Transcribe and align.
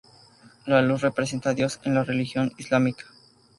La 0.65 0.81
luz 0.81 1.01
representa 1.01 1.51
a 1.51 1.53
Dios 1.53 1.79
en 1.83 1.93
la 1.93 2.03
religión 2.03 2.51
islámica. 2.57 3.05